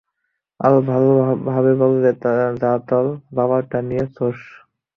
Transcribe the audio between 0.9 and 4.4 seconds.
ভালোভাবে বললে, যা তোর বাবারটা গিয়ে চোষ।